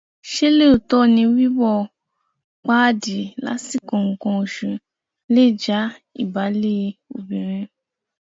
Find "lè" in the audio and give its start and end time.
5.33-5.43